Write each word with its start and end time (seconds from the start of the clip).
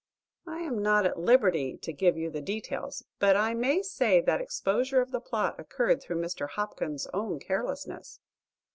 "I 0.47 0.61
am 0.61 0.81
not 0.81 1.05
at 1.05 1.19
liberty 1.19 1.77
to 1.77 1.93
give 1.93 2.17
you 2.17 2.31
the 2.31 2.41
details. 2.41 3.05
But 3.19 3.35
I 3.37 3.53
may 3.53 3.83
say 3.83 4.19
the 4.19 4.33
exposure 4.39 4.99
of 4.99 5.11
the 5.11 5.21
plot 5.21 5.59
occurred 5.59 6.01
through 6.01 6.19
Mr. 6.23 6.49
Hopkins's 6.49 7.05
own 7.13 7.37
carelessness. 7.37 8.19